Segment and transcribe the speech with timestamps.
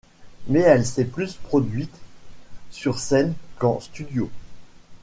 [0.47, 1.93] Mais elle s'est plus produite
[2.71, 4.31] sur scène qu'en studio.